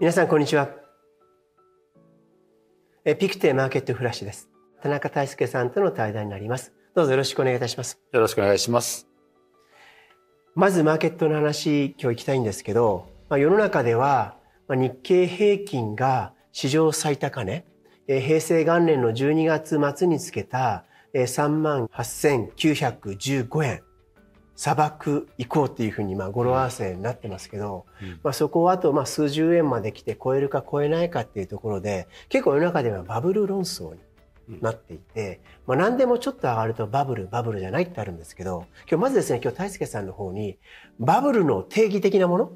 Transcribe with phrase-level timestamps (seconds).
[0.00, 0.70] 皆さんこんにちは。
[3.04, 4.50] えピクテマーケットフラッシュです。
[4.82, 6.72] 田中大輔さんとの対談になります。
[6.96, 8.00] どうぞよろしくお願いいたします。
[8.10, 9.06] よろしくお願いします。
[10.56, 14.36] まずマーケットの話今日行きたいんですけど、まあ、世の中では
[14.68, 17.64] 日経平均が史上最高値
[18.08, 23.82] 平成元年の12月末につけた3万8915円
[24.56, 33.94] 砂漠行こうっていうふうにまあ語呂合わせになってますけど、うん、まあ、そこをあとまあ数十円まで来て超えるか超えないかっていうところで結構世の中ではバブル論争
[34.48, 40.58] になっていて、まあ、何でもちょっと上がるとバブルバブルじゃないってあるんですけど今日まずですね今日大輔さんの方に
[40.98, 42.52] バブルの定義的なもの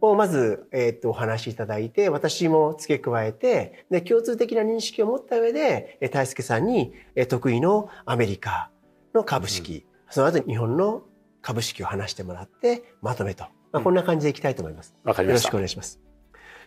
[0.00, 6.92] をまず、えー、っとお話しいただいて私も付け加えてで共通的な認識を持った上で大輔さんに
[7.28, 8.70] 得意のアメリカ
[9.14, 11.02] の株式、うん、その後日本の
[11.42, 14.94] 株式を話してもらってまとめと、まあ、こんな感じでいきたいと思います。
[15.04, 15.48] わ、うん、かりました。
[15.48, 16.00] よろしくお願いします。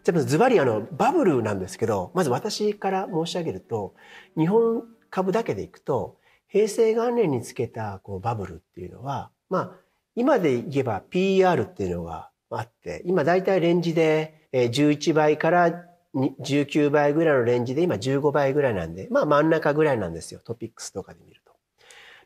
[0.03, 3.95] じゃあズバリあのバブルなんですけどまず私から申し上げると
[4.37, 9.71] 日本株だけでいくと平成元年につけたこうバブルっていうのはまあ
[10.15, 21.53] 今で言えば PR っていうのがあって今大体レンジで11倍から19倍ぐらいのレンジで今15倍ぐらいなんでまあ真ん中ぐらいなんですよトピックスとかで見ると。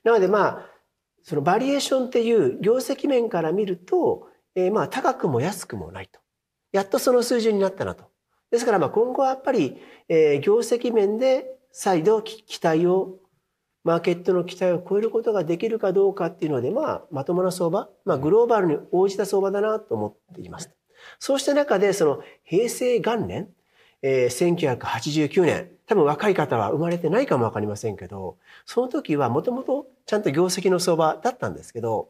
[0.04, 0.68] なのでまあ
[1.24, 6.20] そのバリエーションっていう業績面から見ると、えー、まあ高くも安くもないと。
[6.72, 8.06] やっとその水準になったなと。
[8.52, 13.20] ですからまあ今後はやっぱり、えー、業績面で再度期待を、
[13.86, 20.70] マーケットの期待を超えることができるかどうかっていうので、まあまともな相場、まあグローバルに応じた相場だなと思っています。
[21.18, 23.50] そうした中でその平成元年、
[24.02, 32.10] えー、1989年、多分若い方は生まれてないかもわかりませんけど、その時はもともとちゃんと業績の相場だったんですけど、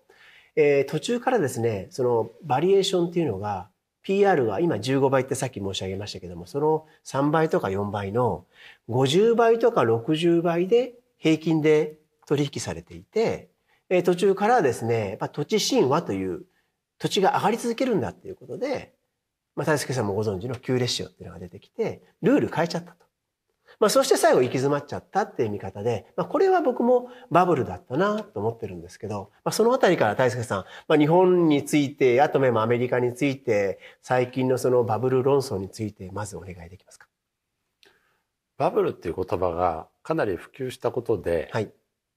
[0.55, 3.69] えー、途中からですね、そのバリエーションっていうのが、
[4.01, 8.45] PR が今15倍ってさっき申し上げましたけども、その3倍とか4倍の
[8.89, 13.49] 50倍とか60倍で平均で取引されていて、
[13.89, 16.43] えー、途中からですね、まあ、土地神話という
[16.97, 18.93] 土地が上がり続けるんだっていうことで、
[19.59, 23.05] まあ、大輔さんもご存知の旧レシオっていうのが出てきて、ルール変えちゃったと。
[23.77, 37.07] まあ、そして最後行き詰まっちゃったっていう見方で、まあ、これは僕もバブルだったなと思ってるんですけど、まあ、そのあたりから大輔さん、まあ、日本について、あともアメリカについて、最近のそのバブル論争について、まずお願いできますか？
[38.57, 41.71] バブルっていう言葉がかなり普及したことで、はい、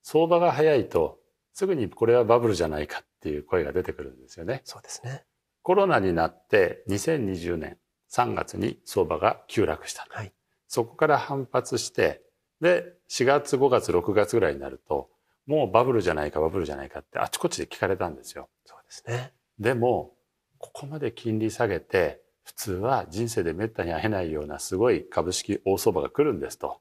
[0.05, 1.19] 相場が早いと、
[1.53, 4.63] すぐにこれはバブルじゃないかっていう声が出てくるんですよね。
[4.65, 5.25] そうですね。
[5.63, 7.79] コロナになって2020年
[8.11, 10.07] 3月に相場が急落した。
[10.11, 10.33] はい、
[10.69, 12.23] そこから反発して、
[12.61, 15.11] で、4月、5月、6月ぐらいになると、
[15.47, 18.49] もうバブルじゃないか、バブルじゃないかってあちこちで聞かれたんですよ。
[18.65, 19.33] そうですね。
[19.59, 20.15] でも、
[20.59, 26.81] ここまで金利下げて、普通は人生でめったに会えないようなすごい株式大相場が来るんですと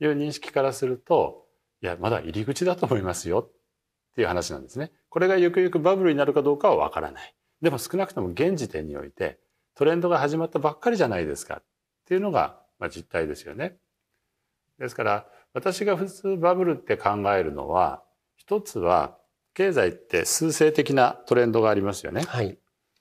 [0.00, 1.46] いう認識からすると、
[1.82, 3.50] いや、まだ入り口だと思いますよっ
[4.14, 4.92] ていう話なんですね。
[5.08, 7.34] これがゆくゆくバブルになるかどうかはわからない。
[7.62, 9.38] でも少なくとも現時点において
[9.74, 11.62] トレンドが始まったばっかりじゃないですかっ
[12.06, 13.76] ていうのがまあ、実態ですよね。
[14.78, 18.02] ですから私が普通バブルって考えるのは
[18.36, 19.18] 一つは
[19.54, 22.22] 経済って数勢的なトレンドがありますよね。
[22.22, 22.58] はい、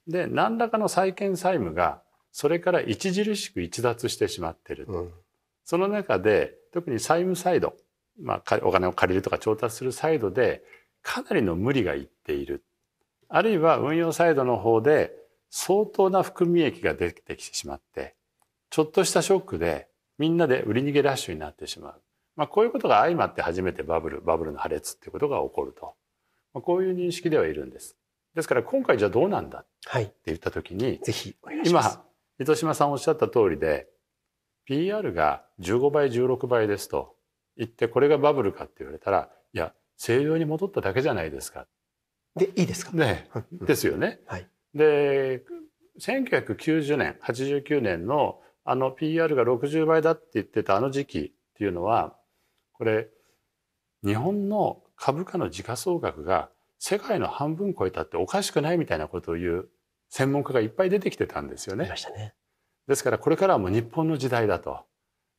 [0.08, 4.86] で何らかの債券債務がそれから著しく逸脱してしまってる。
[4.90, 5.14] うん、
[5.64, 7.76] その中で特に債務サイド、
[8.22, 10.64] まあ、お金を借りるとか調達するサイドで
[11.02, 12.66] かなりの無理がいっている。
[13.30, 15.14] あるいは運用サイドの方で
[15.50, 18.16] 相当な含み益が出てきてしまって
[18.70, 22.02] ちょっとしたショックでみんなで売り逃げラッシュになってしまう。
[22.36, 25.96] まあ、こういうことが相まって初めてバブル、バブルの破裂っていうことが起こると。
[26.54, 27.98] まあ、こういう認識ではいるんです。
[28.36, 29.66] ですから今回じゃあどうなんだっ
[29.98, 31.36] て言ったときに、はい、ぜひ。
[31.66, 32.04] 今、
[32.40, 33.88] 糸島さんおっしゃった通りで、
[34.66, 37.16] PR が15倍、16倍ですと
[37.58, 41.66] 言ってこれがバブルかって言われたら、いや、正常に戻っただけじゃないですか。
[42.36, 42.92] で、いいですか？
[42.94, 43.30] ね。
[43.52, 44.20] ですよね。
[44.26, 44.48] はい。
[44.74, 45.44] で、
[46.00, 52.16] 1990年、89年のあの PR が60倍だって言ってたあの時期っていうのは
[52.74, 53.10] これ
[54.06, 59.70] 日本の株価の時価総額が世界の半分超えたっておかしくないみたいなことを言う
[60.10, 61.90] 専門家がいっぱい出てきてたんですよね。
[62.16, 62.34] ね
[62.88, 64.86] ですからこれからはもう日本の時代だと。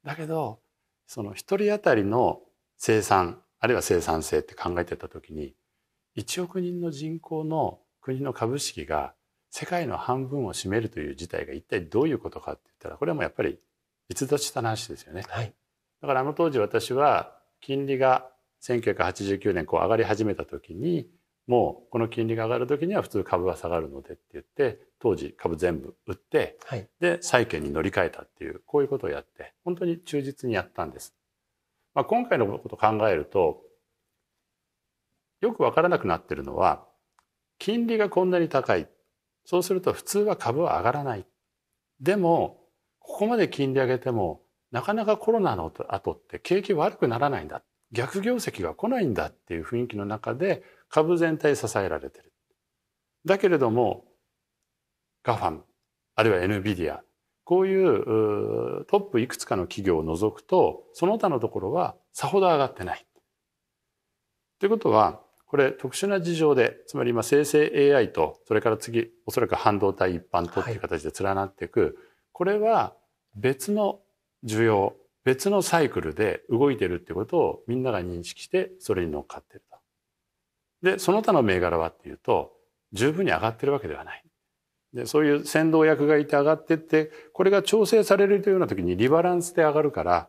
[0.05, 0.59] だけど
[1.07, 2.41] その一人当たりの
[2.79, 5.55] 生産あるいは生産性って考えてた時に
[6.17, 9.15] 1億人の人口の国の株式が
[9.51, 13.59] 世界の半分を占めるという事態が一体どういうことかって言ったらこれはもうやっぱり
[14.09, 15.25] 逸脱した話ですよね。
[15.29, 15.53] はい、
[16.03, 18.31] だからあの当時私は金利が
[18.63, 21.09] 1989年こう上がり始めた時に
[21.47, 26.89] もうこの金利が上がる時には普通株は下がるのでって言って当時株全部売ってはい。
[27.01, 31.15] で債券に乗り換えたっていうこういうことをやって本当に忠実にやったんです。
[31.95, 33.63] まあ、今回のことを考えると
[35.41, 36.85] よくわからなくなってるのは
[37.59, 38.89] 金利がこんなに高い
[39.45, 41.27] そうすると普通は株は上がらない
[42.01, 42.59] でも
[42.99, 52.33] ここまで金利上げてもなかなかコロナの後って景気悪くならないんだ逆業績が来ないんだっていう雰囲気の中で株全体支えられてる。
[53.25, 54.05] だけれども
[55.23, 55.65] ガファム
[56.15, 57.01] あるいは NVIDIA
[57.45, 63.05] こういうトップいくつかの企業を除くとその他のところはさほど上がってない。
[64.61, 65.21] ということは
[65.51, 71.99] これ特殊な事情でつまり今生成 AI とそれから次おそらく半導体一般とっていう形で連なっていく、
[72.31, 72.95] これは
[73.35, 73.99] 別の
[74.45, 74.95] 需要
[75.25, 79.79] 別のサイクルで動いてるってことをみんなが認識してそれに乗っかってると。
[80.83, 82.53] でその他の銘柄はっていうと
[82.93, 84.25] 十分に上がってるわけではない。
[84.95, 90.29] でそういう先導役がいて上がってってこれが調整されるというような時にリバランスで上がるから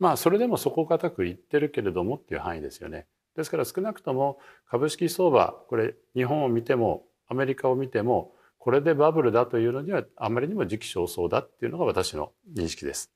[0.00, 3.06] まあそれでも底堅くいってるけれどもっていう範囲ですよね。
[3.36, 4.38] ですから少なくとも
[4.68, 13.12] 株式相場これ日本を見てもアメリカを見てもこれでバブルだというのにはあまりにも時期尚早だっていうのが私の認識です。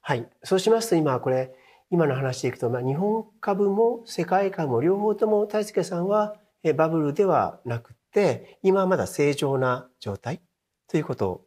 [0.00, 0.26] はい。
[0.42, 1.54] そうしますと今これ、
[1.90, 10.40] 今の話でいくと、まあ、日本株も世界株も両方とも大輔さんはえバブルではなくて、今はまだ正常な状態？
[10.88, 11.44] ということ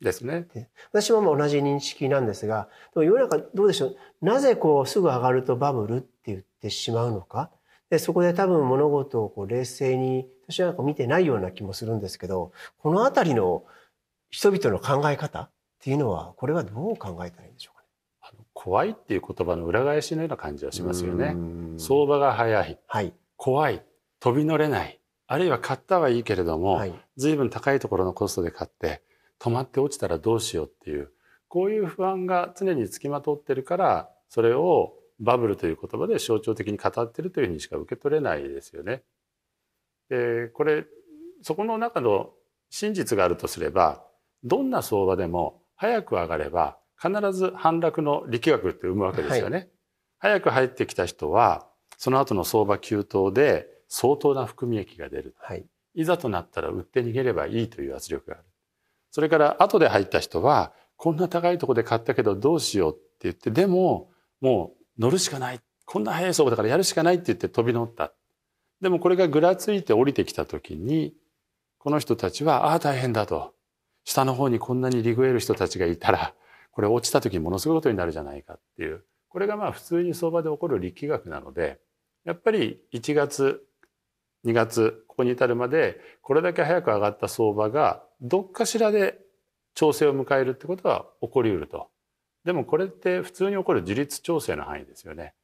[0.00, 0.46] ですね。
[0.54, 3.96] で私もまあ同じ認識なんですが、でも世の中どうでしょう？
[4.22, 7.50] なぜこうすぐ上がるとバブルって言ってしまうのか？
[7.90, 13.64] でそこで多分物事をこう冷静に私は見てないような気もするんですけど、このあたりの
[14.30, 15.50] 人々の考え方っ
[15.80, 17.88] ていうのは、これはどう考えたらいいんでしょうかね？
[18.22, 21.34] あの怖いっていう言葉の裏返しのような感じはしますよね。
[21.34, 23.12] ね相場が早い、はい。
[23.36, 23.84] 怖い、
[24.18, 26.94] 飛び乗れない、あるいは買ったはいいけれども、はい。
[27.16, 29.02] 随分高いところのコストで買って
[29.38, 31.10] 止まって落ちたらどうしようっていう
[31.48, 39.02] こういう不安が常につきまとってるからそれをバブルという言葉で象徴的に語ってるというふうにしか受け取れないですよね。
[40.08, 40.86] でこれ
[41.42, 42.30] そこの中の
[42.70, 44.04] 真実があるとすれば
[44.44, 49.68] どんな相場でも早く上がれば必ず反落の力学って生むわけですよね。
[50.18, 51.66] 早く入ってきた人は
[51.98, 55.34] その後の相場急騰で相当な含み益が出る。
[55.38, 55.66] はい。
[55.94, 58.44] いざとなったら売って逃げればいいという圧力がある。
[59.10, 64.10] それから後で入った人は、こんな高いところで買ったけどどうしようって言って、でも
[64.40, 65.60] もう乗るしかない。
[65.84, 68.12] こんな速い相場だからやるしかないって言って飛び乗った。
[68.80, 71.14] でもこれがぐらついて降りてきた時に、
[71.78, 73.54] この人たちは、ああ大変だと。
[74.04, 76.34] 下の方にこんなにリグえる人たちがいたら、
[76.72, 79.04] これ落ちた時にものすごいことになるじゃないかっていう。
[79.28, 81.80] これがまあ普通に相場で起こる力学なので、
[82.24, 83.64] やっぱり1月、
[84.44, 89.18] 2月、ここに至るまで、これだけ早く上がった相場が、どっかしらで
[89.74, 91.88] 調整を迎えるってことは起こりうると。
[92.46, 95.34] でもこれって普通に起こる自律調整の範囲ですよね。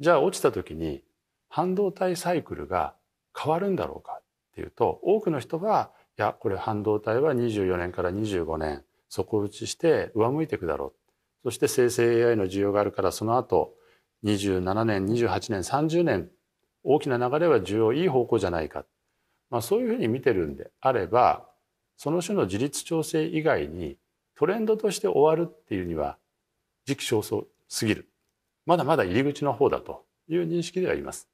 [0.00, 1.04] じゃあ落ちた時に
[1.50, 2.94] 半導体サイクルが
[3.38, 4.22] 変わるんだろうかっ
[4.54, 10.94] ていうと、多くの人は、いや、これ半導体は24年から25年、底打ちして上向いていくだろ
[11.44, 11.50] う。
[11.50, 13.74] そして生成 AI の需要があるから、その後、
[14.24, 16.30] 27年、28年、30年、
[16.82, 18.86] 大きな流れは需要いい方向じゃないか。
[19.50, 21.46] まあそういうふうに見てるんであれば、
[21.98, 23.98] その種の自律調整以外に
[24.34, 26.16] トレンドとして終わるっていうには
[26.88, 28.08] 時期尚早すぎる。
[28.64, 31.28] まだまだ入り口の方だという認識ではいます。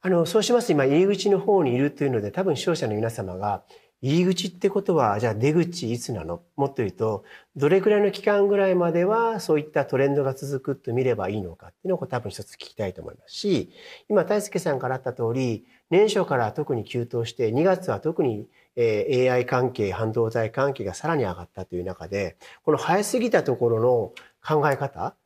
[0.00, 3.62] あの、そうしますと今入り口の方にいるというので多分視聴者の皆様が
[4.00, 6.40] 入り口ってことはじゃあ出口いつなの？
[6.56, 7.24] もっと言うと
[7.56, 13.70] どれくらいの期間ぐらいまではそういったトレンドが続くと見ればいいのかっていうのを多分一つ聞きたいと思いますし
[14.08, 18.46] 今大輔さんからあった通り年初から特に急騰して2月は特に
[18.80, 25.16] えー AI 関係半導体関係がさらに上がったという中でこの早すぎたところの考え方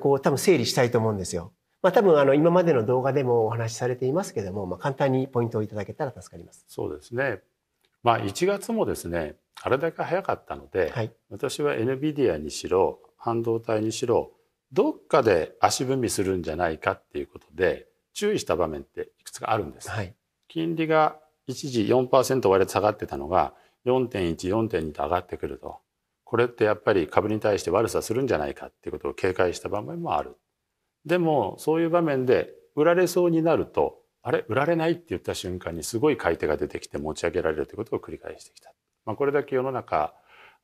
[0.00, 1.52] こう多分整理したいと思うんですよ。
[1.82, 6.64] まあ多分あの今までの動画でもお話しされていますけれども、まあ簡単にポイントをいただけたら助かります。
[6.68, 7.40] そうですね。
[8.02, 11.12] まあ1月もですね、あれだけ早かったので、はい。
[11.30, 14.32] 私は NVIDIA にしろ、半導体にしろ、
[14.72, 19.90] どっかで足踏みするんじゃないかっていうことで、注意した場面っていくつかあるんです。
[19.90, 20.14] はい。
[20.48, 25.78] 金利が一時4%割れ下がってたのが、4.1、4.2と上がってくると。
[26.24, 30.36] これってやっぱり株に対して悪さするんじゃないかっていうことを警戒した場面もある。
[31.04, 34.44] でも、そういう場面で売られそうになると、あれ？
[34.48, 38.72] 売られないって言った瞬間にすごい買い手が出てきて持ち上げられるということを繰り返してきた。
[39.04, 40.14] まあ、これだけ世の中、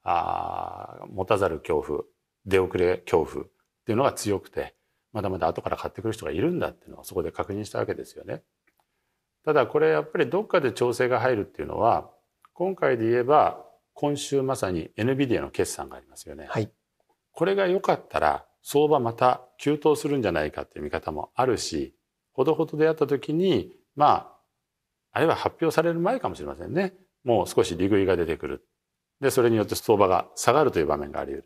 [0.04, 2.02] あ持たざる恐怖、
[2.46, 3.48] 出遅れ恐怖っ
[3.84, 4.76] ていうのが強くて、
[5.12, 8.42] まだまだ後から買ってくる人がいるんだっていうのをそこで確認したわけですよね。
[9.48, 12.10] ただこれやっぱりどっかで調整が入るっていうのは
[12.52, 13.64] 今回で言えば
[13.94, 16.48] 今週まさに NVIDIA の決算がありますよね。
[16.50, 16.70] はい。
[17.32, 21.94] これが良かったら相場また急騰するんじゃないかっていう見方もあるし
[22.34, 24.38] ほどほどであった時にまあ
[25.12, 26.92] あるいは発表される前かもしれませんね
[27.24, 28.68] もう少し利食いが出てくる
[29.22, 31.42] でそれによって相場が下がるという場面があり得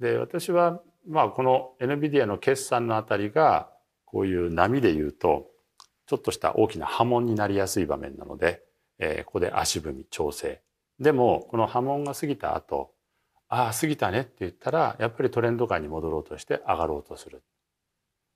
[0.00, 0.12] る。
[0.12, 3.68] で私はまあこの NVIDIA の決算のあたりが
[4.06, 5.50] こういう波で言うと
[6.06, 8.62] ちょっとした大きな波紋になりやすい場面なので、
[8.98, 10.60] えー、ここで足踏み調整
[11.00, 12.92] でもこの波紋が過ぎた後
[13.48, 17.42] ああ過ぎたねって言ったらやっぱりトレンド感に戻ろうとして上がろうとする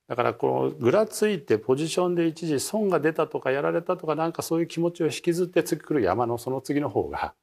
[0.08, 7.34] だからこのぐらついてポジションで一時損が出たとかやられたとかなんかそういう気持ちを引きずって次来る山のその次の方が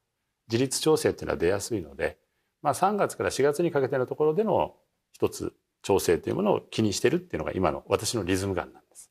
[0.51, 2.17] 自律調整っていうのは出やすいので、
[2.61, 4.75] まあ、3月から4月にかけてのところでの
[5.13, 5.53] 一つ
[5.83, 9.04] 調整というものを気にしてるっていうのが今の私のリズム感なんです。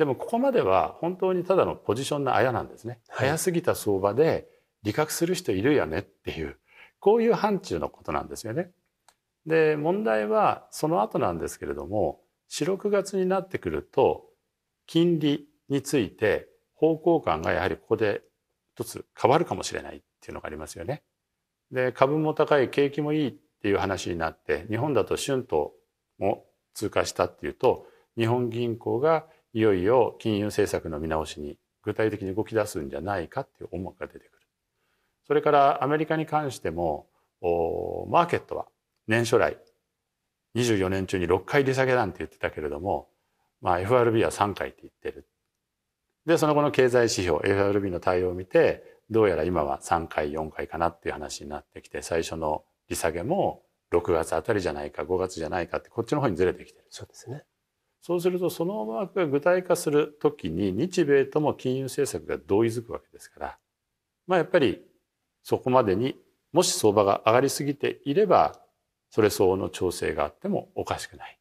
[0.00, 3.00] でもここまでは本当にただのポジションのあやなんですね。
[3.10, 4.48] 早すぎた相場で
[4.82, 6.56] 利確する人いるよねっていう
[7.00, 8.70] こういう範疇のことなんですよね。
[9.44, 14.24] で問題はその後なんですけれども46月になってくると
[14.86, 18.22] 金利について方向感がやはりここで
[18.74, 21.02] 一つ変わるかもしれないっていうのがありますよね。
[21.72, 25.72] で株も高い景気もいいっていう話になって日本だと春闘
[26.18, 34.30] も通過したっていうと日本銀行がいよいよ金融政策の見直しに具体的に動き出すんじゃないかっていう思いが出てくる。
[35.26, 37.08] それからアメリカに関しても
[37.40, 38.66] マーケットは
[39.06, 39.56] 年初来
[40.56, 43.08] 24年中に6回利下げなんて言ってたけれども、
[43.60, 45.26] まあ、FRB は3回って言ってる。
[46.26, 56.86] でその後の経済指標 FRB の対応を見てどうやら今は3回4回かなっていう話になってきて最初の利下げも6月あたりじゃないか5月じゃないかってこっちの方にずれてきてる。
[56.90, 57.44] そうですね。
[58.02, 63.58] そうするとその思惑が具体化するときに日米とも金融政策が同意づくわけですから
[64.26, 64.82] まあやっぱり
[65.42, 66.16] そこまでに
[66.52, 68.60] もし相場が上がりすぎていれば
[69.10, 71.38] それ相応の調整があってもおかしくない。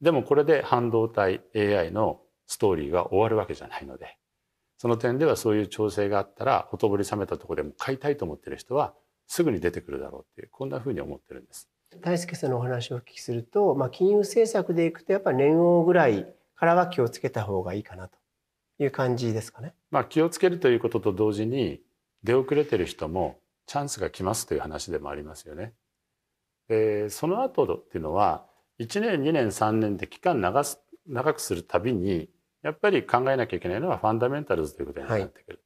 [0.00, 4.18] でもこれで半導体 AI のストーリーが終わるわけじゃないので
[4.76, 8.92] その点ではそういう調整があったらほとぼり冷めたところでも買いたいと思ってる人は
[9.26, 11.70] すぐに出てくるだろうっていうこんなふうに思ってるんです。
[12.02, 18.18] 大輔さんのお話をお聞きすると、まあ、金融政策でいくとやっぱり年王ぐらいからは気をつけた方がいいかなと
[18.78, 19.74] いう感じですかね。
[19.90, 21.80] まあ、気をつけるということと同時に
[22.22, 25.72] 出遅れてる人もチャンスが来ますという話でもありますよね。
[26.68, 28.46] でその後っていうのは
[28.78, 32.30] 1年2年3年で期間長す長くするたびに
[32.62, 35.54] やっぱり考えなきゃいけないのはファンダメンタルズということになってくる。
[35.54, 35.58] はい、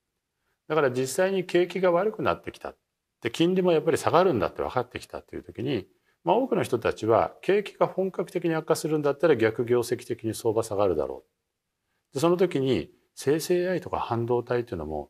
[0.68, 2.75] だから実際に景気が悪くなってきた
[3.23, 5.88] で金利もやっぱり下がるんだって分かってきたという時に、
[6.28, 11.25] まあ、多くの人たちは景気が本格的に悪化するんだったら逆業績的に相場下がるだろ
[12.12, 15.08] うでその時に生成 AI とか半導体というのも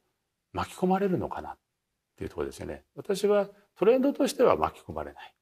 [0.53, 1.59] 巻き込まれるのかなっ
[2.17, 2.85] ていうところですよね。
[2.95, 5.35] 私はトレンドとしては巻き込まれない。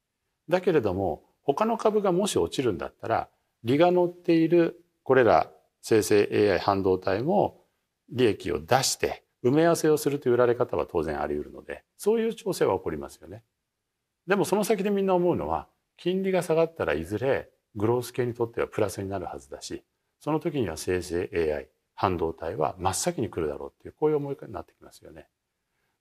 [0.49, 3.29] だけれども他の株がもし落ちるんだったら
[3.63, 5.51] 利が乗っているこれら
[5.83, 7.61] 生成 AI 半導体も
[8.09, 13.43] 利益を出して埋め合わせをするという売られ方は当然あり得るのでそういう調整は起こりますよね。
[14.27, 19.83] でもその先でみんな思うのは金利が下がったらいずれグロース系にとってはプラスになるはずだし
[20.19, 25.27] その時には生成 AI 半導体は真っ先に来るだろうっていうこういう思いになってきますよね。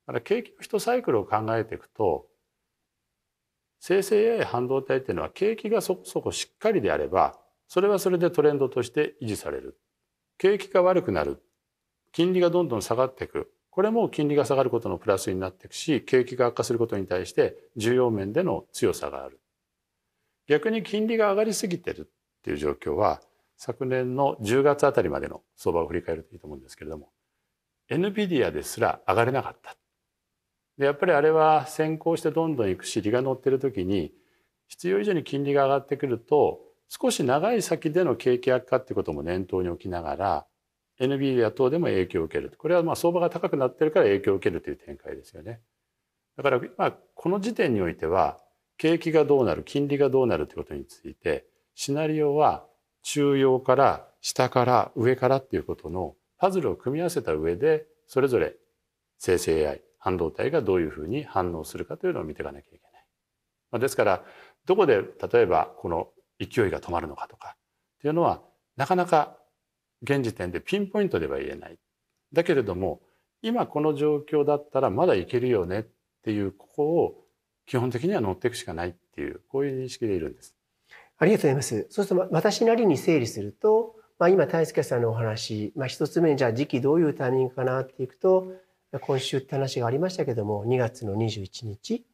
[0.06, 2.26] だから景気の一サイクルを考えていくと
[3.80, 9.78] 生成 AI 半導体っていうのは景気がそこそこしっかりであればそれはそれでトレンドとして維持される。
[10.38, 11.42] 景気が悪くなる。
[12.12, 13.52] 金利がどんどん下がっていく。
[13.76, 19.38] これも金利が下がることのプラスになっていくし、景気が悪化することに対して重要面での強さがある。
[20.47, 23.21] 逆に金利が上がりすぎてるっていう状況は、
[23.59, 27.11] 昨年の10月あたりまでの相場を振り返るといいと思うんですけれども、
[27.90, 29.76] NVIDIA ですら上がれなかった。
[30.78, 34.11] でやっぱりあれは先行してどんどんいくし利が乗ってる時に
[34.68, 40.47] 必要以上に金利が上がってくると少し長い先での景気悪化っていうことも念頭に置きながら
[41.00, 45.60] NVIDIA 等でも影響を受けるこれはまあ相場が高くなってるから影響を受けるという展開ですよね。
[46.36, 48.38] だから今この時点においては
[48.78, 52.66] 景気がどうなる金利がどうなるということについてシナリオは
[53.02, 58.56] 中央から下から上からっていうことのパズルを組み合わせた上でそれぞれ
[59.18, 62.78] 生成 AI 半導体がどういうふうに反応するかというのを見ていかなきゃいけ
[63.72, 63.80] ない。
[63.80, 64.24] ですから
[64.66, 68.42] どこで例えばこの勢いが止まるのかとかっていうのは
[68.76, 69.36] なかなか
[70.14, 71.76] 現時点でピンポイントでは言えない。
[72.32, 73.00] だけれども
[73.42, 75.84] 今この状況だったらまだいけるよねっ
[76.22, 77.25] ていうここを
[77.66, 80.54] 基本的には乗っていくしかないっていうこういう認識でいるんです。
[81.18, 81.86] ありがとうございます。
[81.90, 88.52] そうすると私なりに整理するとまあ、今大輔さんのお話、まあ、一つ目にじゃあ時期どういうタイミングかなっていくと
[89.00, 92.06] 今週って話がありましたけども2月の21日、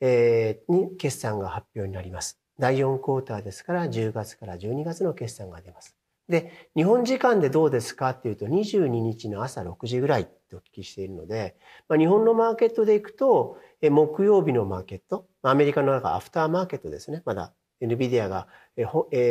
[0.00, 2.40] えー、に決算が発表になります。
[2.58, 5.96] 第4クォーターですから10月から12月の決算が出ます。
[6.28, 11.56] で、日本時間でどうですかっていうと22日の朝6時ぐらいってお聞きしているので、
[11.88, 17.22] まあ、日本のマーケットでいくと、木曜日のマーケット、アメリカの中アフターマーケットですね。
[17.26, 17.52] まだ
[17.82, 18.84] NVIDIA が、え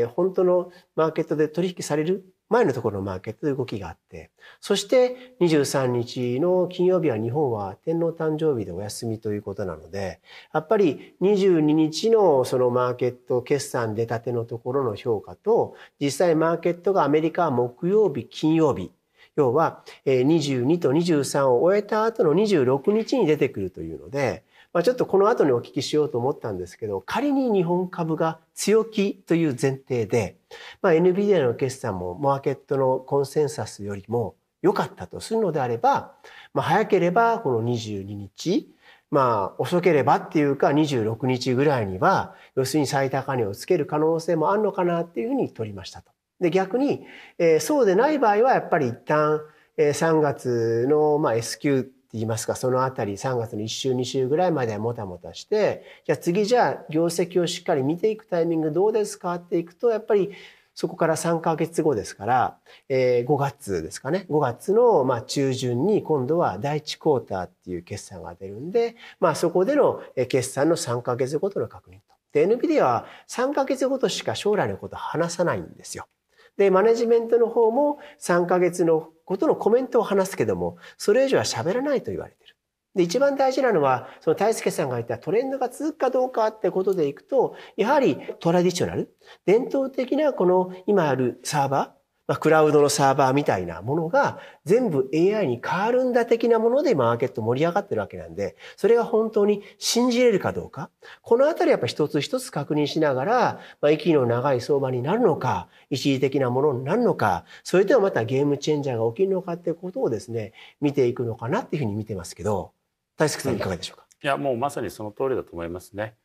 [0.06, 4.30] ー、本当のマーケットで取引される前のところのマーケットで動きがあって、
[4.62, 10.22] そして23日の金曜日は日本は天皇誕生日でお休みということなので、
[10.54, 18.92] やっぱり22日のそのマーケット決算出たてのところの評価と、実際マーケットがアメリカは木曜日、金曜日、
[19.36, 24.44] 要は22と23を終えた後の26日に出てくるというので、
[24.74, 30.38] まあ、ちょっとこの後にお聞きしようと思ったんですけど、仮に日本株が強気という前提で、
[30.82, 36.16] まあ、NVIDIA の決算もマーケットのコンセンサスよりも良かったとするのであれば、
[36.54, 38.74] まあ、早ければこの22日、
[39.12, 46.12] まあ、遅ければっていうか26日ぐらいには、要するに最高値をつける可能性もあるのかなっていうふうに取りましたと。
[46.40, 47.06] で、逆に、
[47.38, 49.42] えー、そうでない場合はやっぱり一旦、
[49.78, 60.32] えー、3月の、S q 言いますか、そのあたり3月の1週2週ぐらいまではもたもたして、じゃあ次じゃあ業績をしっかり見ていくタイミングどうですかっていくと、やっぱり
[60.76, 64.26] そこから3ヶ月後ですから、えー、5月ですかね。
[64.30, 72.02] 5月のまあ中旬に今度は第1クォーターっていう決算が出るんで、まあそこでの決算の3ヶ月ごとの確認と。
[72.32, 76.08] で、NVIDIA は3ヶ月ごとしか将来のこと話さないんですよ。
[76.58, 82.56] で、マネジメントの方も3ヶ月のことのコメントを話すけども、それ以上は喋らないと言われてる。
[82.96, 100.90] で、一番大事なのは、その大輔さんが言ったトレンドが続くかどうかってことでいくと、やはりトラディショナル、伝統的なこの今あるサーバー、まあ、クラウドのサーバーみたいなものが全部 AI に変わるんだ的なものでマーケット盛り上がってるわけなんで、それが本当に信じれるかどうか。
[101.22, 112.72] このあたりやっぱ一つ一つ確認しながら、まあ、息の長い相場になるのか、一時的なものになるのか、それとはまたゲームチェンジャーが起きるのかっていうことをですね、見ていくのかなっていうふうに見てますけど、
[113.18, 116.16] 大輔さんいかがでしょうか、いや、もうまさにその通りだと思いますね。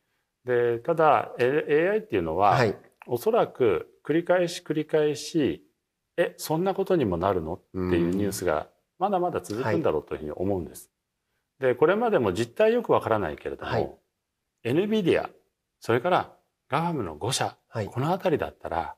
[0.45, 2.75] で、ただ AI っていうのは、はい、
[3.07, 5.63] おそらく繰り返し繰り返し
[6.21, 7.53] えそんなことにもなるの？
[7.53, 8.67] っていうニュースが
[8.99, 10.91] まだまだ続くんだろうというふうに思うんです。
[11.61, 13.89] はい、でこれまでも実態よくわからないけれども、はい、
[14.65, 15.29] NVIDIA
[15.79, 16.33] それから
[16.67, 18.95] ガファムの5社、はい、この辺りだったら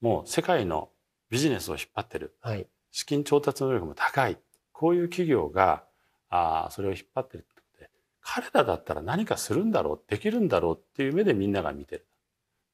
[0.00, 0.90] もう世界の
[1.28, 4.38] ビジネスを引っ張ってる、はい、資金調達能力も高い。
[4.72, 5.82] こういう企業が
[6.30, 7.90] あそれを引っ張ってるってことで
[8.22, 10.00] 彼らだったら何かするんだろう？
[10.08, 10.76] できるんだろう？
[10.78, 12.06] っていう目でみんなが見てる。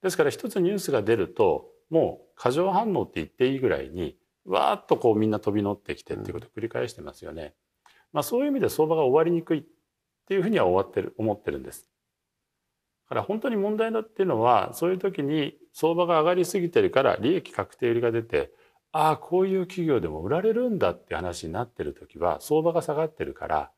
[0.03, 7.53] ですから一つニュースが出るともう過剰反応って言っていいぐらいにわーっとこうみんな飛び乗ってきてっていうことを繰り返してますよね。
[8.13, 9.63] まあ、そういう意味で相場が終わりにくいっ
[10.27, 11.89] ていうふうには終わってる思ってるんです。
[13.05, 18.51] だから本当に問題だっていうのはそういう時に相場が上がりすぎてるから利益確定売りが出て
[18.91, 23.71] ああこういう企業でも売られるんだって話になってる時は相場が下がってるから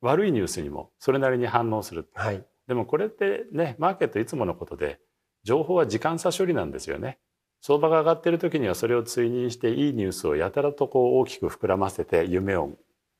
[0.00, 2.08] 悪いニュースにもそれなりに反応する。
[2.14, 5.00] はい、でもこれってねマーケットいつものことで
[5.44, 7.18] 情報は時間差処理なんですよね。
[7.60, 12.76] 相場が上がっている時にはそれを追認していいニュースをやたらとこう大きく膨らませて夢を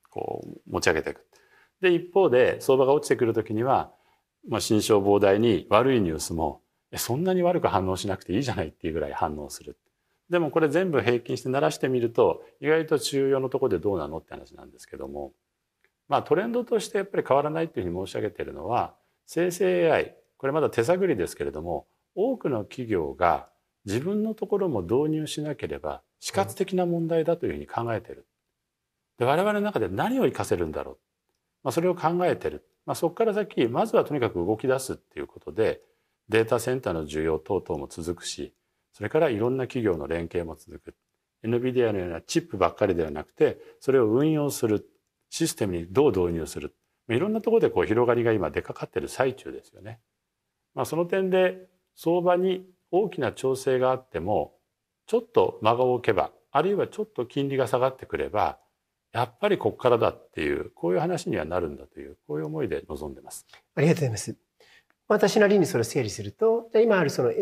[0.09, 1.25] こう持ち上げていく。
[1.81, 3.91] で一方で相場が落ちてくる時には、
[4.47, 6.61] まあ、心象膨大に悪いニュースも
[6.95, 9.77] そんなに悪く反応しなくていいじゃないっていうぐらい反応する。
[10.29, 15.33] でもこれ全部平均して鳴らしてみると意外と中央のところでどうなのって話なんですけども
[16.07, 18.93] まあトレンドとしてやっぱり変わらないっていうふうに申し上げているのは
[19.25, 23.49] 生成 AI これまだ手探りですけれども多くの企業が
[23.85, 28.25] 自分のところも導入しなければ死活的な問題だというふうに考えている。
[29.17, 30.97] で我々の中で何を活かせるんだろう、
[31.63, 35.81] まあ、それを考えてる、まあ、そこから先まずはとにかく動き出すっていうことで
[36.29, 38.53] データセンターの需要等々も続くし
[38.93, 40.95] それからいろんな企業の連携も続く。
[41.43, 44.89] NVIDIA のようなチップばっかりではなくてそれを運用する。
[45.29, 46.75] システムにどう導入する。
[47.07, 49.99] いろんなところでこう広がりが今出かかってる最中ですよね。
[50.73, 51.67] まあ、その点で
[52.01, 54.53] 相場に大きな調整があっても
[55.05, 58.57] ちょっと間が置けばあるいはちょっと金利が下がってくれば
[59.11, 63.45] やっぱりここからだっていうこういう話にはなるんだというこういう思いで臨んでます。
[63.75, 64.33] ありがとうございます。
[65.09, 67.33] 私なりにそれを整理すると今あるその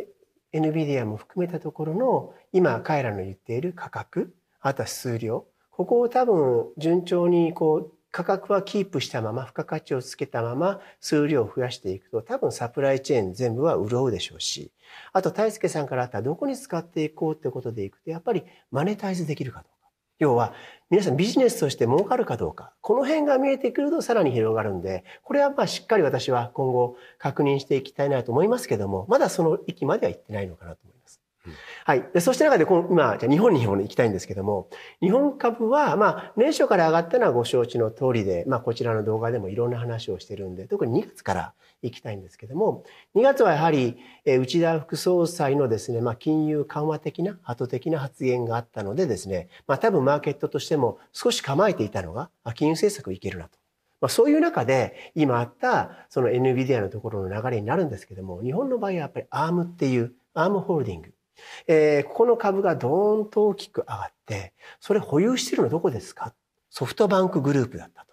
[0.52, 14.72] NVIDIA も含めたところの今彼らの言っている価格あとは数量ここを多分順調にこう価格はキープしたまま、付加価値をつけたまま、数量を増やしていくと、多分サプライチェーン全部は潤うでしょうし、
[15.14, 19.90] あと、大輔さんからあったどこに使っていこうってことでいくと、やっぱりマネタイズできるかどうか。
[20.20, 20.54] 要は、
[20.90, 22.74] 皆さんビジネスとして儲かるかどうか。
[22.82, 31.17] この辺が見えてくるとさらに広がるんで、これはまあしっかり私は今後確認していきたいなと思いますけども、まだその域までは行ってないのかなと思います。
[31.86, 32.10] はい。
[32.14, 34.70] で、そして中で、今、じゃ日本に行きたいんですけども、
[35.02, 42.84] 日本株は、まあ、年初から上がったのはご承知の通りで、まあ、こちらの動画でもいろんな話をしてるんで、特に2月から行きたいんですけども、
[43.16, 53.58] 2月はやはり、え内田副総裁のですね、まあ、金融緩和的な、後的な発言があったのでですね、まあ、多分マーケットとしても少し構えていたのが、金融政策いけるなと。
[54.00, 61.14] まあ、そういう中で、今あったその NVIDIA のところの流れになるんですけども、日本の場合はやっぱり ARM っていう、ARM ホールディング。
[61.68, 66.34] えー、ここの株がドーンと大きく上がって、それ保有してるのどこですか？
[66.70, 68.08] ソフトバンクグループだったと。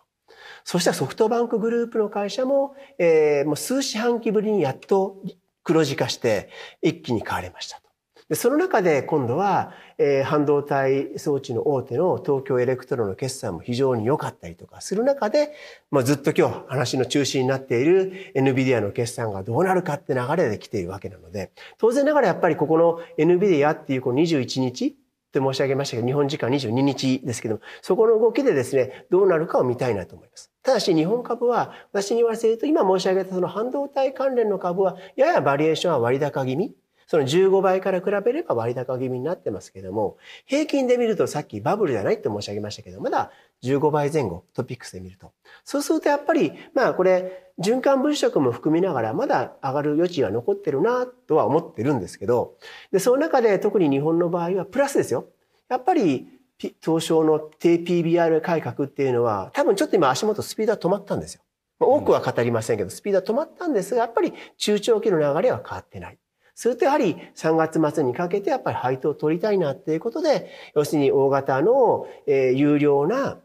[0.65, 5.17] そしたらソフトバンクグループの会社も、えー、もう数四半期ぶりにやっと
[5.63, 6.49] 黒字化して
[6.81, 7.83] 一気に買われました。
[8.29, 15.53] でその中で今度は、えー、半導体装置の大手の東京エレクトロの決算も非常に良かったりとかする中で、
[15.91, 24.93] まあ、ずっと今日話の中心になっている NVIDIA の決算がどうなるかって流れで来ているわけなので、当然ながらやっぱりここの NVIDIA っていうこの21日っ
[25.31, 30.51] て申し上げましたけど、日本時間22日ですけども、そこの動きでですね、どうなるかを見たいなと思います。
[30.63, 36.75] ただし日本株は私に言わせると今申し上げたその半導体関連の株はややバリエーションは割高気味。
[37.07, 43.31] その15倍から比べれば割高気味になってますけども、平均で見るとさっきバブルじゃないって申し上げましたけど、まだ
[43.63, 45.33] 15倍前後、トピックスで見ると。
[45.65, 52.57] そうするとやっぱり、まあこれ、循環物色も含みながらまだ上がる余地は残ってるなとは思ってるんですけど、
[52.91, 55.27] で、その中で特に日本の場合はプラスですよ。
[55.69, 61.43] やっぱり、東証の低 PBR 改革っていうのは、多分ちょっと今足元スピードは止まったんですよ。
[61.81, 66.19] 多くは語りませんけど、スピードは止まったんですが、やっぱり中長期の流れは変わってない。
[66.55, 73.39] するとやはり3月末にかけてやっぱり配当を取りたいなっていうことで、要するに大型の、えー、有料な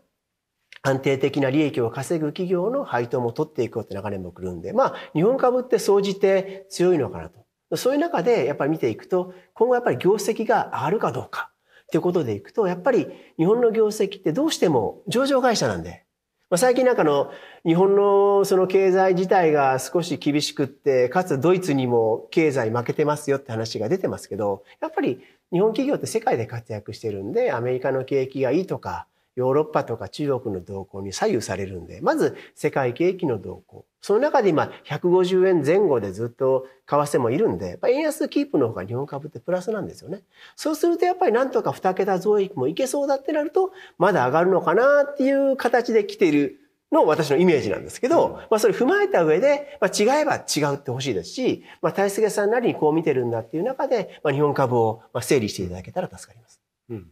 [0.82, 7.46] 安定的な利益を稼ぐ企業の配当も取っていこうって流れも来るんで、まあ日本株って総じて強いのかなと。
[7.78, 11.52] そういう中でやっぱり見ていくと、今後やっぱり業績が上がるかどうか
[11.84, 16.06] っていうことでいくと、やっぱり日本の業績ってどうしても上場会社なんで、
[16.50, 17.32] まあ、最近なんかの
[17.64, 33.86] 日本のその経済自体が少し厳しくって、かつドイツにも経済負けてますよって話が出てますけど、やっぱり日本企業って世界で活躍してるんで、アメリカの景気がいいとか、ヨーロッパとか中国の動向に左右されるんで、まず世界景気の動向。
[34.02, 40.22] その中で今、150円前後でずっと為替もいるんで、円安キープの方が日本株ってプラスなんですよね。
[40.56, 46.60] そうするとやっぱりなんとか2桁増益もいけそうだってなると、まだ上がるのかなっていう形で来ている
[46.92, 56.62] の私のイメージなんですけど、うん、まあそれ踏まえた上で、まあ違えば違うってほしいですし、まあ大輔さんなりにこう見てるんだっていう中で、まあ日本株を整理していただけたら助かります。
[56.90, 57.08] うん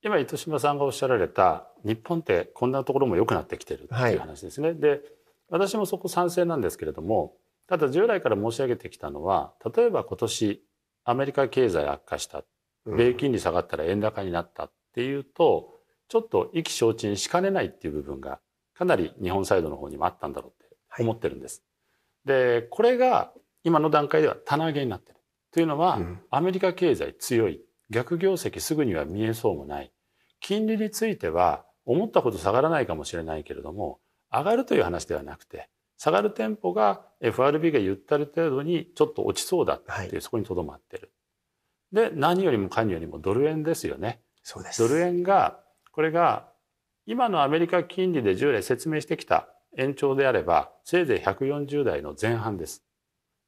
[0.00, 4.68] 今糸島さんがおっしゃられた日本ってこんなところも良くなってきてるっていう話ですね。
[4.68, 5.00] はい、で
[5.50, 7.34] 私もそこ賛成なんですけれども
[7.66, 10.62] ただ従来から申し上げてきたのは例えば今年
[11.04, 12.44] アメリカ経済悪化した
[12.84, 15.74] 米金利下がったら円高になったっていうと、
[16.08, 18.40] ちょっと意気消沈しかねないっていう部分が
[18.74, 21.64] かなり日本サイドの方にもあったんだろうって思ってるんです。
[22.26, 23.32] はい、でこれが
[23.64, 25.18] 今の段階では棚上げになってる。
[25.50, 29.92] というのは、うん、アメリカ経済強い逆業績すぐには見えそうもない。
[30.40, 33.98] 金利については思ったほど下がらないかもしれないけれども、
[34.32, 41.12] 上がるという話ではなくて、下がるテンポが FRB が言ったる程度にちょっと落ちそうだっていう、はい、そこにとどまってる。
[41.92, 44.20] で、何よりも何よりもドル円ですよね。
[44.42, 44.86] そうです。
[44.86, 45.60] ドル円が、
[45.92, 46.48] これが
[47.06, 52.84] 今のアメリカ金利で従来説明してきた延長であれば、せいぜい140台の前半です。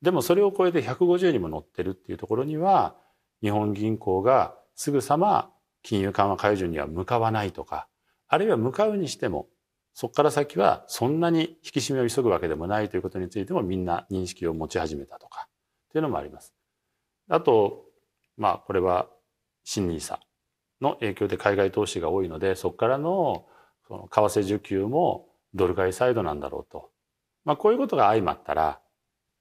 [0.03, 2.97] でもそれを超えて150にも乗ってるっていうところには、
[3.43, 5.51] 日本銀行がすぐさま
[5.83, 7.87] 金融緩和解除には向かわないとか、
[8.29, 9.49] あるいは向かうにしても、
[9.95, 15.49] そこから先はそんなに引き締めを急ぐわけでもないということについてもみんな認識を持ち始めたとか、
[15.89, 16.55] っていうのもあります。
[17.29, 17.85] あと、
[18.37, 19.09] まあこれは
[19.65, 20.21] 新ニーサ
[20.81, 23.47] の影響で海外投資が多いので、そこからの
[23.87, 26.91] その為替需給もドル買いサイドなんだろうと。
[27.45, 28.81] まあこういうことが相まったら、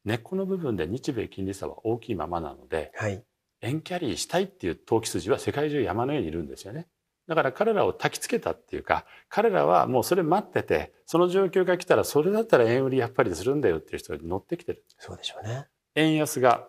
[0.06, 3.24] 根っこの部分で日米金利差は大きいままなので、はい、
[3.62, 6.88] 円キャリーしたいっていう投機筋は世界中山のようにいるんですよね。
[7.30, 14.84] だから彼らを焚きつけたっていうか、彼らはもうそれ待ってて、その状況が来たら、それだったら円売りやっぱりするんだよっていう人に乗ってきてる。
[14.98, 15.68] そうでしょうね。
[15.94, 16.68] 円安が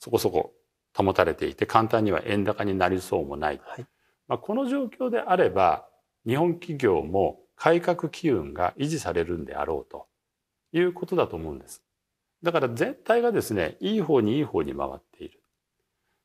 [0.00, 0.54] そこそこ
[0.92, 3.60] 保たれていて、簡単には円高になりそうもない。
[3.64, 3.86] はい、
[4.26, 5.86] まあ、この状況であれば、
[6.26, 10.08] 日本企業も改革機運が維持されるんであろうと
[10.72, 11.84] いうことだと思うんです。
[12.42, 15.40] だから全体がですね、いい方にいい方に回っている。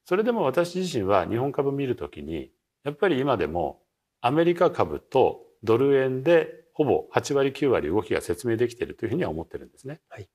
[0.05, 2.51] それでも私自身は日本株見るときに、
[2.83, 3.81] やっぱり今でも
[4.21, 10.01] アメリカ株とドル円でほぼ8割9割動きが説明できているというふうには思ってるんですね。
[10.09, 10.27] はい、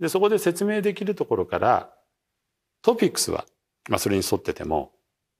[0.00, 1.92] でそこで説明できるところから
[2.82, 3.44] トピックスは、
[3.88, 4.92] まあ、それに沿ってても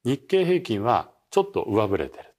[0.05, 2.35] 日経平均はちょっと上振れてる。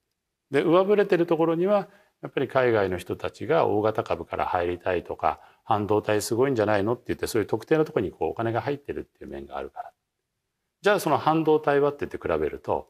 [0.51, 1.87] で上振れてるところには
[2.21, 9.91] やっぱり海外の人たちが大型株から入りたいとか半導体すごいんじゃないのって言ってそういう特定のところにこうお金が入ってるっていう面があるから。
[10.81, 12.89] じゃあその半導体はって言って比べると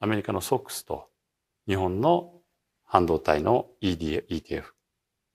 [0.00, 1.08] アメリカの SOX と
[1.66, 2.32] 日本の
[2.84, 4.64] 半導体の ED ETF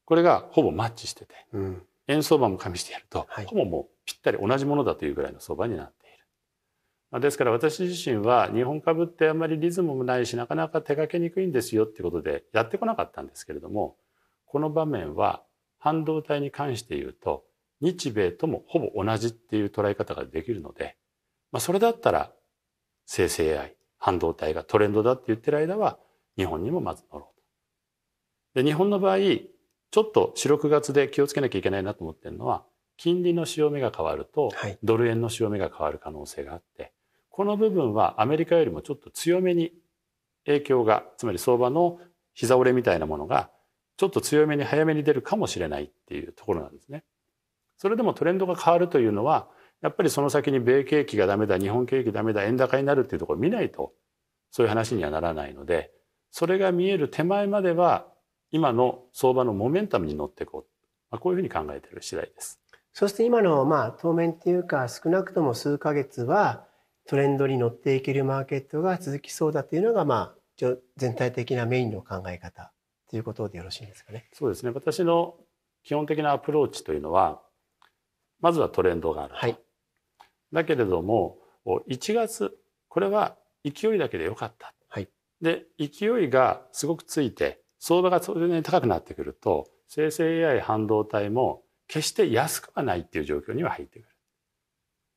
[0.06, 7.22] これがほぼマッチしてて、うん、円相場も加味してやると、はい、ほぼもうぴったり同じものだというぐらいの相場になっている。
[7.22, 13.98] ですから私自身は日本株ってあんまりリズムもないしなかなか手がけにくいんですよっていうことでやってこなかったんですけれども
[14.46, 15.44] この場面は
[15.78, 17.44] 半導体に関して言うと
[17.82, 20.98] 日米ともほぼ同じっていう捉え方ができるので、
[21.52, 22.32] まあ、それだったら
[23.06, 25.98] 生成 AI 半導体がトレンドだって言ってる間は
[26.36, 27.40] 日本にもまず乗ろう
[28.54, 28.62] と。
[28.62, 29.18] で日本の場合
[29.94, 32.66] ちょっと4、6月で気をつけなきゃいけないなと思ってるのは、
[32.98, 34.50] 金利の潮目が変わると、
[34.84, 36.92] ドル円の潮目が変わる可能性があって、
[37.30, 39.72] この部分はアメリカよりもちょっと強めに
[40.48, 42.00] 影響が、つまり相場の
[42.34, 43.52] 膝折れみたいなものが、
[43.98, 47.04] ちょっと強めに早めに出るかもしれないっていうところなんですね。
[47.78, 49.48] それでもトレンドが変わるというのは、
[49.84, 53.92] やっぱりその先に米景気がダメだ、日本景気ダメだ、円高になるっていうところを見ないと、
[54.50, 55.92] そういう話にはならないので、
[56.32, 58.08] それが見える手前までは
[58.52, 60.66] 今の相場のモメンタムに乗っていこう、
[61.12, 62.60] まあ、こういうふうに考えている次第です。
[62.94, 66.66] そして今のまあ当面っていうか少なくとも数ヶ月は
[67.06, 72.72] トレンドに乗っていけるマーケットが続きそうだというのがまあ全体的なメインの考え方
[73.10, 74.30] ということでよろしいですかね。
[74.34, 74.72] そうですね。
[74.74, 75.36] 私の
[75.84, 77.42] 基本的なアプローチというのは
[78.40, 79.34] まずはトレンドがある。
[79.36, 79.58] はい、
[80.54, 82.56] だけれども1月
[82.88, 83.36] これは
[83.66, 84.74] 勢いだけでよかった。
[84.88, 85.10] はい、
[85.42, 94.10] で勢いがすごくついて相場がそれなりに高くなってくると生成 AI 半導体も決して安くはないっていう状況には入ってくる。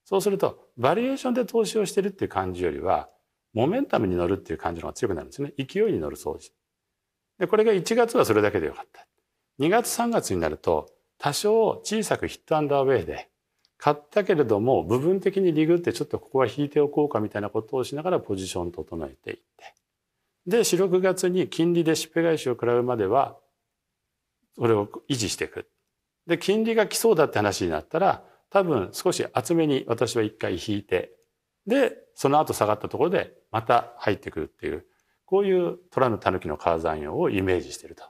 [0.05, 3.09] そうするとバリエーションで投資をしてるっていう感じよりは
[3.53, 5.53] モメンタムに乗るっていう感じの方が強くなるんですね。
[5.59, 6.51] 勢いに乗る掃除。
[7.39, 9.07] で、これが1月はそれだけでよかった。
[9.59, 13.31] 2月3月になると多少小さくヒットアンダーウェイで
[13.79, 19.75] 買ったけれども部分的にリグってちょっとここは引いておこうかみたいなことをしながらポジション整えていって。
[20.47, 23.37] で、4、6月に金利でしっぺ返しを食らうまでは、
[24.57, 25.69] それを維持していく。
[26.27, 31.13] で、金利が来そうだって話になったら、多分少し厚めに私は一回引いて、
[31.67, 34.87] で、その後下がったところでまた入ってくるっていう、
[35.25, 38.05] こういう虎の狸の川山用をイメージしていると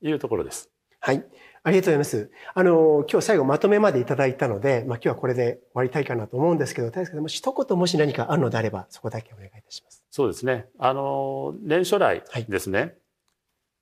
[0.00, 0.70] いうところです。
[1.00, 1.24] はい。
[1.62, 2.30] ありがとうございます。
[2.54, 10.02] あの、今日最後まとめまでいただいたので、まあ今日はこれで終わりたいかなと思うんですけど、大輔さんも一言もし何かあるのであれば、そこだけお願いいたします。
[10.10, 10.66] そうですね。
[10.78, 12.96] あの、年初来ですね、はい、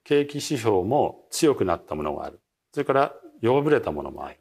[0.05, 2.41] 景気指標も強くなったものがある。
[2.73, 4.39] それから弱ぶれたものもある。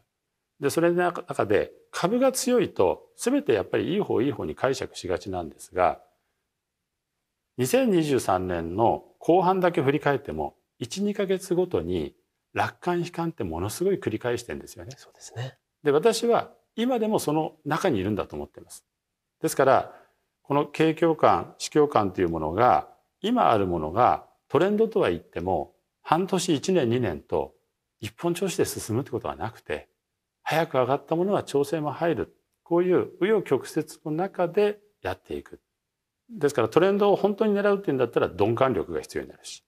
[0.60, 6.02] で、それの中で株が強いと、すべてやっぱりいい方いい方に解釈しがちなんですが、
[7.60, 12.14] 2023年の後半だけ振り返っても、1、2ヶ月ごとに
[12.58, 14.96] 楽観悲観ってものすごい繰り返してんですよね。
[14.98, 15.58] そうですね。
[15.84, 18.84] で、私は今でもその中にいるんだと思っています。
[19.42, 19.94] ですから、
[20.42, 22.90] この景況感、市況感というものが、
[23.22, 27.54] 今あるものがトレンドとは言っても、半年、1年、2年と
[28.00, 29.88] 一本調子で進むってことはなくて、
[30.42, 32.36] 早く上がったものは調整も入る。
[32.64, 35.62] こういう紆余曲折の中でやっていく。
[36.30, 39.64] ですからトレンドを本当に狙うっていうんだったら鈍感力が必要になるし、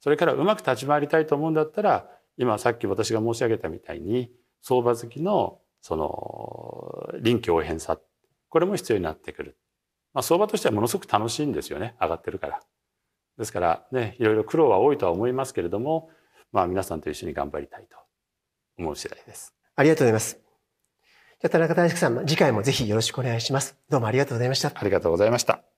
[0.00, 4.30] それからうまく立ち回りたいと思うんだったら、今さっき私が申し上げたみたいに、
[4.62, 7.98] 相場好きのその臨機応変さ、
[8.48, 9.58] これも必要になってくる。
[10.12, 11.96] まあ、相場としてはものすごく楽しいんですよね。
[12.00, 12.60] 上がってるから。
[13.36, 16.10] ですからね、いろいろ苦労は多いとは思いますけれども、
[16.52, 17.98] まあ皆さんと一緒に頑張りたいと
[18.78, 19.54] 思う次第です。
[19.74, 20.36] ありがとうございます。
[20.36, 23.76] じゃあ田中大輔さん、次回もぜひよろしくお願いします。
[23.90, 24.72] どうもありがとうございました。
[24.74, 25.73] ありがとうございました。